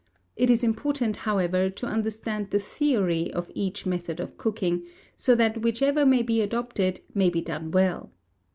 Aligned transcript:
It 0.35 0.49
is 0.49 0.63
important, 0.63 1.15
however, 1.17 1.69
to 1.69 1.85
understand 1.85 2.49
the 2.49 2.57
theory 2.57 3.31
of 3.33 3.51
each 3.53 3.85
method 3.85 4.19
of 4.19 4.35
cooking, 4.35 4.87
so 5.15 5.35
that 5.35 5.61
whichever 5.61 6.07
may 6.07 6.23
be 6.23 6.41
adopted, 6.41 7.01
may 7.13 7.29
be 7.29 7.41
done 7.41 7.69
well. 7.69 8.11